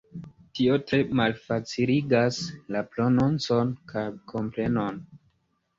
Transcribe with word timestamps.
Tio 0.59 0.77
tre 0.91 0.99
malfaciligas 1.19 2.41
la 2.77 2.83
prononcon 2.95 3.79
kaj 3.95 4.09
komprenon. 4.35 5.01